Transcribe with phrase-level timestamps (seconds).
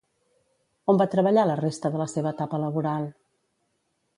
[0.93, 3.07] On va treballar la resta de la seva etapa laboral?